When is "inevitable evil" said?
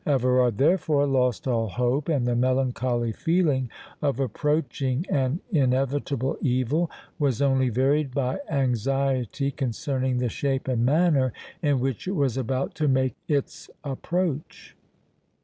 5.51-6.89